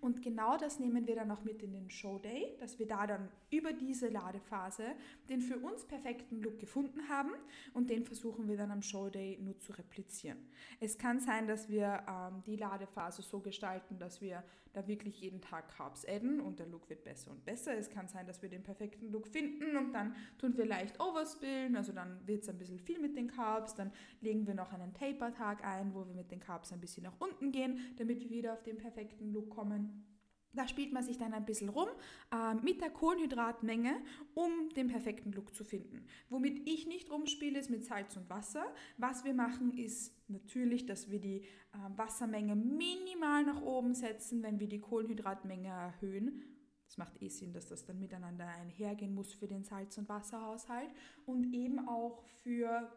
[0.00, 3.28] Und genau das nehmen wir dann auch mit in den Showday, dass wir da dann
[3.50, 4.84] über diese Ladephase
[5.28, 7.32] den für uns perfekten Look gefunden haben
[7.74, 10.38] und den versuchen wir dann am Showday nur zu replizieren.
[10.80, 14.42] Es kann sein, dass wir ähm, die Ladephase so gestalten, dass wir
[14.76, 17.76] da wirklich jeden Tag Carbs adden und der Look wird besser und besser.
[17.76, 21.76] Es kann sein, dass wir den perfekten Look finden und dann tun wir leicht overspillen,
[21.76, 24.92] also dann wird es ein bisschen viel mit den Carbs, dann legen wir noch einen
[24.92, 28.52] Taper-Tag ein, wo wir mit den Carbs ein bisschen nach unten gehen, damit wir wieder
[28.52, 30.15] auf den perfekten Look kommen.
[30.56, 31.88] Da spielt man sich dann ein bisschen rum
[32.32, 33.94] äh, mit der Kohlenhydratmenge,
[34.34, 36.06] um den perfekten Look zu finden.
[36.28, 38.64] Womit ich nicht rumspiele, ist mit Salz und Wasser.
[38.96, 41.46] Was wir machen, ist natürlich, dass wir die äh,
[41.96, 46.42] Wassermenge minimal nach oben setzen, wenn wir die Kohlenhydratmenge erhöhen.
[46.86, 50.90] Das macht eh Sinn, dass das dann miteinander einhergehen muss für den Salz- und Wasserhaushalt
[51.26, 52.90] und eben auch für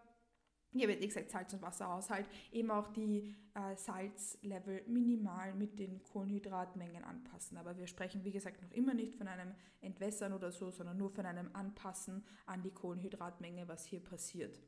[0.71, 6.03] ich habe jetzt gesagt Salz- und Wasserhaushalt, eben auch die äh, Salzlevel minimal mit den
[6.03, 7.58] Kohlenhydratmengen anpassen.
[7.58, 11.10] Aber wir sprechen, wie gesagt, noch immer nicht von einem Entwässern oder so, sondern nur
[11.10, 14.62] von einem Anpassen an die Kohlenhydratmenge, was hier passiert.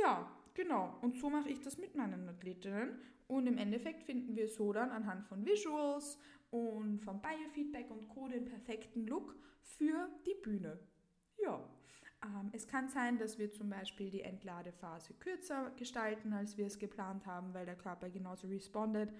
[0.00, 0.98] Ja, genau.
[1.02, 2.98] Und so mache ich das mit meinen Athletinnen.
[3.26, 6.18] Und im Endeffekt finden wir so dann anhand von Visuals
[6.50, 8.26] und vom Biofeedback und Co.
[8.26, 10.80] den perfekten Look für die Bühne.
[11.42, 11.62] Ja.
[12.24, 16.78] Ähm, es kann sein, dass wir zum Beispiel die Entladephase kürzer gestalten, als wir es
[16.78, 19.12] geplant haben, weil der Körper genauso respondet.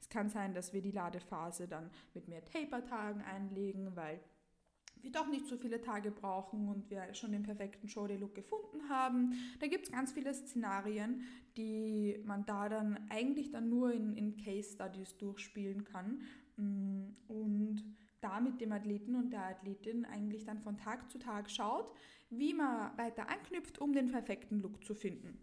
[0.00, 4.20] Es kann sein, dass wir die Ladephase dann mit mehr Taper-Tagen einlegen, weil
[5.00, 9.34] wir doch nicht so viele Tage brauchen und wir schon den perfekten Show-Day-Look gefunden haben.
[9.60, 11.22] Da gibt es ganz viele Szenarien,
[11.56, 16.22] die man da dann eigentlich dann nur in, in Case-Studies durchspielen kann.
[16.56, 17.84] Mm, und
[18.20, 21.92] da mit dem Athleten und der Athletin eigentlich dann von Tag zu Tag schaut,
[22.30, 25.38] wie man weiter anknüpft, um den perfekten Look zu finden.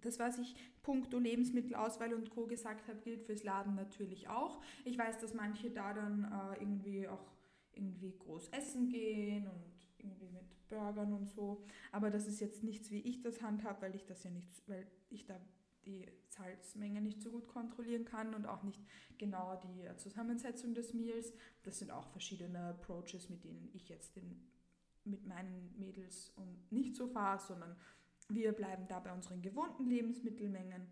[0.00, 2.46] Das, was ich puncto Lebensmittelauswahl und Co.
[2.46, 4.60] gesagt habe, gilt fürs Laden natürlich auch.
[4.84, 7.32] Ich weiß, dass manche da dann äh, irgendwie auch
[7.72, 11.64] irgendwie groß essen gehen und irgendwie mit Burgern und so.
[11.90, 14.86] Aber das ist jetzt nichts, wie ich das handhabe, weil ich das ja nicht, weil
[15.08, 15.40] ich da
[15.86, 18.80] die Salzmenge nicht so gut kontrollieren kann und auch nicht
[19.18, 21.32] genau die Zusammensetzung des Meals.
[21.62, 24.40] Das sind auch verschiedene Approaches, mit denen ich jetzt den
[25.04, 27.76] mit meinen Mädels und nicht so fahre, sondern
[28.28, 30.86] wir bleiben da bei unseren gewohnten Lebensmittelmengen,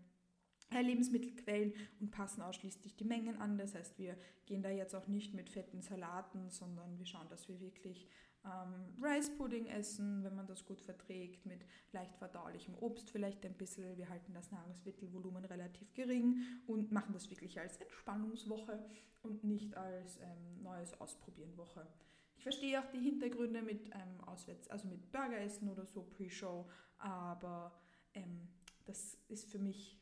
[0.69, 3.57] äh, Lebensmittelquellen und passen ausschließlich die Mengen an.
[3.57, 7.47] Das heißt, wir gehen da jetzt auch nicht mit fetten Salaten, sondern wir schauen, dass
[7.47, 8.07] wir wirklich
[8.45, 13.53] ähm, Rice Pudding essen, wenn man das gut verträgt, mit leicht verdaulichem Obst vielleicht ein
[13.53, 13.97] bisschen.
[13.97, 18.83] Wir halten das Nahrungsmittelvolumen relativ gering und machen das wirklich als Entspannungswoche
[19.21, 21.87] und nicht als ähm, neues Ausprobieren-Woche.
[22.35, 27.71] Ich verstehe auch die Hintergründe mit ähm, Auswärts, also mit Burgeressen oder so Pre-Show, aber
[28.13, 28.49] ähm,
[28.85, 29.97] das ist für mich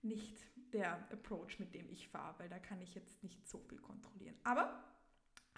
[0.00, 0.38] nicht
[0.72, 4.36] der Approach, mit dem ich fahre, weil da kann ich jetzt nicht so viel kontrollieren.
[4.44, 4.82] Aber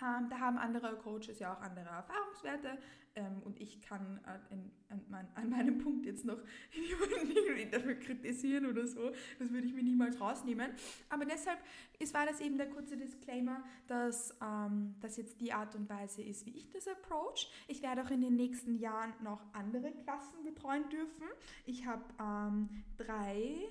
[0.00, 2.78] da haben andere Coaches ja auch andere Erfahrungswerte
[3.16, 6.38] ähm, und ich kann äh, in, an, mein, an, meinem Punkt jetzt noch
[6.74, 9.10] niemanden dafür kritisieren oder so.
[9.38, 10.70] Das würde ich mir niemals rausnehmen.
[11.08, 11.58] Aber deshalb
[11.98, 16.22] ist, war das eben der kurze Disclaimer, dass ähm, das jetzt die Art und Weise
[16.22, 17.50] ist, wie ich das approach.
[17.66, 21.26] Ich werde auch in den nächsten Jahren noch andere Klassen betreuen dürfen.
[21.66, 23.68] Ich habe ähm, drei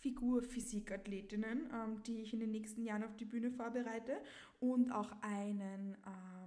[0.00, 4.18] Figur-Physik-Athletinnen, ähm, die ich in den nächsten Jahren auf die Bühne vorbereite
[4.58, 6.39] und auch einen ähm,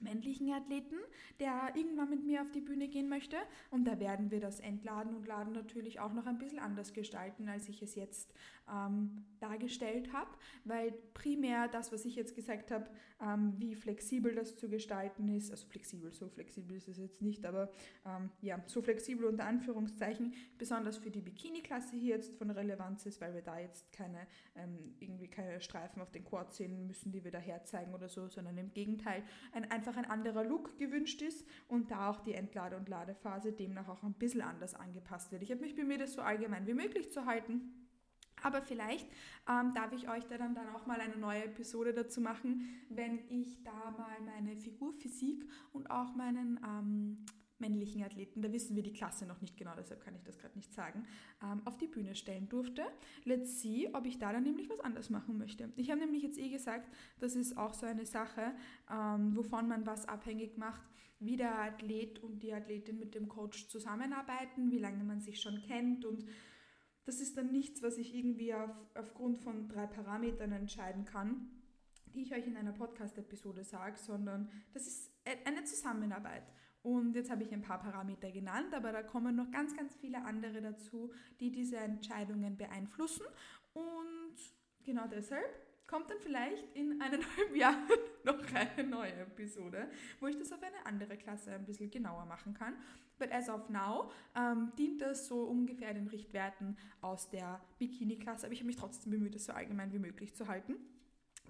[0.00, 0.96] männlichen Athleten,
[1.38, 3.36] der irgendwann mit mir auf die Bühne gehen möchte.
[3.70, 7.48] Und da werden wir das Entladen und Laden natürlich auch noch ein bisschen anders gestalten,
[7.48, 8.34] als ich es jetzt
[8.72, 10.30] ähm, dargestellt habe,
[10.64, 12.88] weil primär das, was ich jetzt gesagt habe,
[13.20, 17.44] ähm, wie flexibel das zu gestalten ist, also flexibel, so flexibel ist es jetzt nicht,
[17.44, 17.70] aber
[18.06, 23.20] ähm, ja, so flexibel unter Anführungszeichen, besonders für die Bikini-Klasse hier jetzt von Relevanz ist,
[23.20, 27.24] weil wir da jetzt keine, ähm, irgendwie keine Streifen auf den Quad sehen müssen, die
[27.24, 31.46] wir da herzeigen oder so, sondern im Gegenteil ein, einfach ein anderer Look gewünscht ist
[31.68, 35.42] und da auch die Entlade- und Ladephase demnach auch ein bisschen anders angepasst wird.
[35.42, 37.80] Ich habe mich bemüht, das so allgemein wie möglich zu halten.
[38.42, 39.06] Aber vielleicht
[39.48, 43.18] ähm, darf ich euch da dann, dann auch mal eine neue Episode dazu machen, wenn
[43.28, 47.24] ich da mal meine Figurphysik und auch meinen ähm,
[47.60, 50.56] männlichen Athleten, da wissen wir die Klasse noch nicht genau, deshalb kann ich das gerade
[50.56, 51.04] nicht sagen,
[51.42, 52.82] ähm, auf die Bühne stellen durfte.
[53.24, 55.72] Let's see, ob ich da dann nämlich was anders machen möchte.
[55.76, 58.54] Ich habe nämlich jetzt eh gesagt, das ist auch so eine Sache,
[58.90, 60.82] ähm, wovon man was abhängig macht,
[61.18, 65.60] wie der Athlet und die Athletin mit dem Coach zusammenarbeiten, wie lange man sich schon
[65.62, 66.24] kennt und
[67.04, 71.50] das ist dann nichts, was ich irgendwie auf, aufgrund von drei Parametern entscheiden kann,
[72.14, 76.44] die ich euch in einer Podcast-Episode sage, sondern das ist e-, eine Zusammenarbeit.
[76.82, 80.24] Und jetzt habe ich ein paar Parameter genannt, aber da kommen noch ganz, ganz viele
[80.24, 83.26] andere dazu, die diese Entscheidungen beeinflussen.
[83.74, 84.36] Und
[84.82, 87.88] genau deshalb kommt dann vielleicht in eineinhalb Jahren
[88.24, 89.90] noch eine neue Episode,
[90.20, 92.74] wo ich das auf eine andere Klasse ein bisschen genauer machen kann.
[93.18, 98.54] But as of now ähm, dient das so ungefähr den Richtwerten aus der Bikini-Klasse, aber
[98.54, 100.76] ich habe mich trotzdem bemüht, das so allgemein wie möglich zu halten.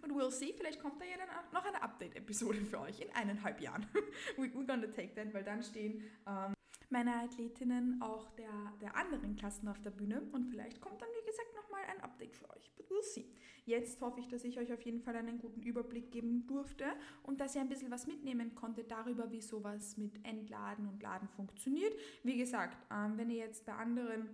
[0.03, 3.61] Und we'll see, vielleicht kommt da ja dann noch eine Update-Episode für euch in eineinhalb
[3.61, 3.87] Jahren.
[4.37, 6.55] We're gonna take that, weil dann stehen ähm,
[6.91, 11.27] meine Athletinnen auch der, der anderen Klassen auf der Bühne und vielleicht kommt dann, wie
[11.27, 12.71] gesagt, nochmal ein Update für euch.
[12.77, 13.27] But we'll see.
[13.65, 16.85] Jetzt hoffe ich, dass ich euch auf jeden Fall einen guten Überblick geben durfte
[17.23, 21.29] und dass ihr ein bisschen was mitnehmen konntet darüber, wie sowas mit Entladen und Laden
[21.29, 21.95] funktioniert.
[22.25, 24.29] Wie gesagt, ähm, wenn ihr jetzt bei anderen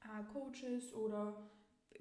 [0.00, 1.48] äh, Coaches oder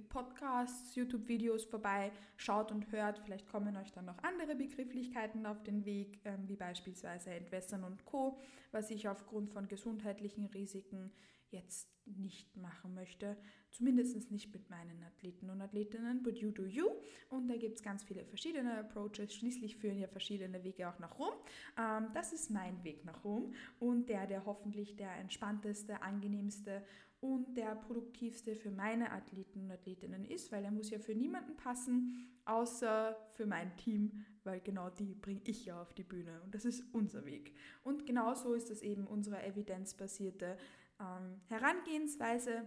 [0.10, 3.20] Podcasts, YouTube-Videos vorbei, schaut und hört.
[3.20, 8.06] Vielleicht kommen euch dann noch andere Begrifflichkeiten auf den Weg, ähm, wie beispielsweise Entwässern und
[8.06, 8.40] Co.,
[8.72, 11.12] was ich aufgrund von gesundheitlichen Risiken
[11.52, 13.38] jetzt nicht machen möchte.
[13.70, 16.88] Zumindest nicht mit meinen Athleten und Athletinnen, but you do you.
[17.30, 19.34] Und da gibt es ganz viele verschiedene Approaches.
[19.34, 21.34] Schließlich führen ja verschiedene Wege auch nach Rom.
[21.78, 26.84] Ähm, das ist mein Weg nach Rom und der, der hoffentlich der entspannteste, angenehmste
[27.22, 31.56] und der produktivste für meine Athleten und Athletinnen ist, weil er muss ja für niemanden
[31.56, 36.56] passen, außer für mein Team, weil genau die bringe ich ja auf die Bühne und
[36.56, 37.54] das ist unser Weg.
[37.84, 40.58] Und genauso ist das eben unsere evidenzbasierte
[41.00, 42.64] ähm, Herangehensweise,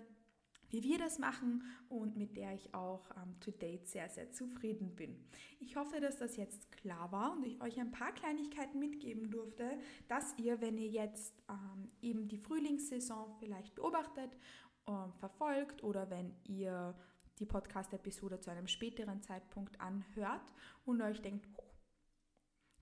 [0.75, 4.97] wie wir das machen und mit der ich auch ähm, to date sehr, sehr zufrieden
[4.97, 5.25] bin.
[5.61, 9.79] Ich hoffe, dass das jetzt klar war und ich euch ein paar Kleinigkeiten mitgeben durfte,
[10.09, 14.37] dass ihr, wenn ihr jetzt ähm, eben die Frühlingssaison vielleicht beobachtet,
[14.89, 16.97] ähm, verfolgt oder wenn ihr
[17.39, 20.53] die Podcast-Episode zu einem späteren Zeitpunkt anhört
[20.85, 21.71] und euch denkt, oh,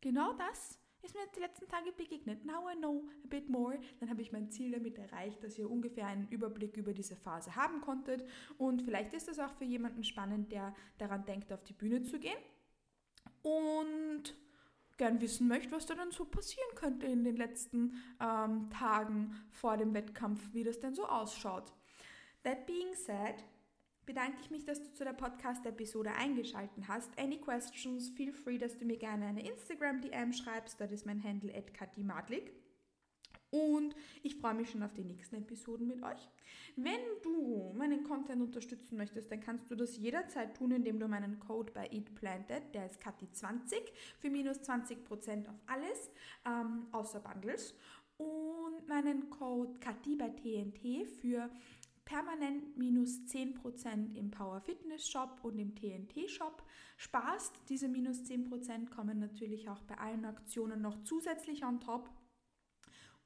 [0.00, 2.44] genau das ist mir jetzt die letzten Tage begegnet.
[2.44, 3.78] Now I know a bit more.
[4.00, 7.56] Dann habe ich mein Ziel damit erreicht, dass ihr ungefähr einen Überblick über diese Phase
[7.56, 8.24] haben konntet.
[8.58, 12.18] Und vielleicht ist das auch für jemanden spannend, der daran denkt, auf die Bühne zu
[12.18, 12.38] gehen.
[13.42, 14.34] Und
[14.96, 19.76] gern wissen möchte, was da dann so passieren könnte in den letzten ähm, Tagen vor
[19.76, 21.72] dem Wettkampf, wie das denn so ausschaut.
[22.44, 23.42] That being said,
[24.06, 27.16] bedanke ich mich, dass du zu der Podcast-Episode eingeschaltet hast.
[27.18, 30.80] Any questions, feel free, dass du mir gerne eine Instagram-DM schreibst.
[30.80, 32.52] Das ist mein Handle at Madlik.
[33.52, 36.28] Und ich freue mich schon auf die nächsten Episoden mit euch.
[36.74, 41.38] Wenn du meinen Content unterstützen möchtest, dann kannst du das jederzeit tun, indem du meinen
[41.38, 43.74] Code bei EatPlanted, der ist Kati20,
[44.18, 46.10] für minus 20% auf alles,
[46.46, 47.74] ähm, außer Bundles.
[48.16, 51.50] Und meinen Code Kati bei TNT für
[52.04, 56.62] permanent minus 10% im Power Fitness Shop und im TNT Shop
[56.96, 57.52] sparst.
[57.68, 62.10] Diese minus 10% kommen natürlich auch bei allen Aktionen noch zusätzlich on top.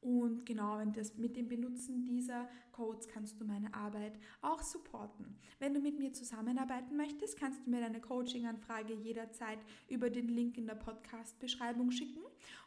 [0.00, 5.36] Und genau das, mit dem Benutzen dieser Codes kannst du meine Arbeit auch supporten.
[5.58, 9.58] Wenn du mit mir zusammenarbeiten möchtest, kannst du mir deine Coaching-Anfrage jederzeit
[9.88, 12.20] über den Link in der Podcast-Beschreibung schicken.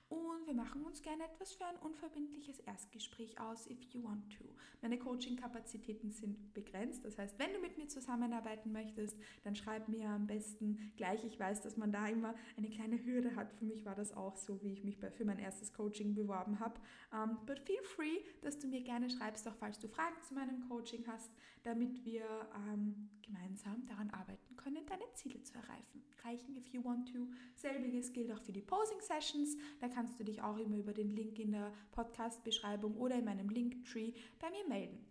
[0.10, 4.44] Und wir machen uns gerne etwas für ein unverbindliches Erstgespräch aus, if you want to.
[4.82, 7.06] Meine Coaching-Kapazitäten sind begrenzt.
[7.06, 11.24] Das heißt, wenn du mit mir zusammenarbeiten möchtest, dann schreib mir am besten gleich.
[11.26, 13.54] Ich weiß, dass man da immer eine kleine Hürde hat.
[13.54, 16.80] Für mich war das auch so, wie ich mich für mein erstes Coaching beworben habe.
[17.12, 20.34] Um, ähm, but feel free, dass du mir gerne schreibst, auch falls du Fragen zu
[20.34, 21.32] meinem Coaching hast,
[21.62, 22.24] damit wir
[22.56, 26.04] ähm, gemeinsam daran arbeiten können, deine Ziele zu erreichen.
[26.24, 27.28] Reichen, if you want to.
[27.56, 29.58] Selbiges gilt auch für die Posing-Sessions.
[29.80, 33.50] Da kannst du dich auch immer über den Link in der Podcast-Beschreibung oder in meinem
[33.50, 35.06] Linktree bei mir melden.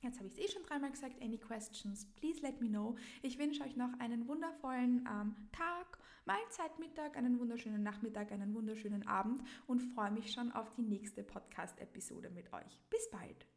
[0.00, 1.20] Jetzt habe ich es eh schon dreimal gesagt.
[1.20, 2.96] Any questions, please let me know.
[3.20, 9.06] Ich wünsche euch noch einen wundervollen ähm, Tag, Mahlzeit, Mittag, einen wunderschönen Nachmittag, einen wunderschönen
[9.06, 12.80] Abend und freue mich schon auf die nächste Podcast-Episode mit euch.
[12.88, 13.53] Bis bald!